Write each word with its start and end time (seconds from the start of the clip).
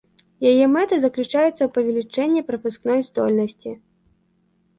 Яе 0.51 0.65
мэта 0.75 0.97
заключаецца 1.03 1.55
ў 1.55 1.67
павелічэнні 1.75 2.41
прапускной 2.49 2.99
здольнасці. 3.11 3.77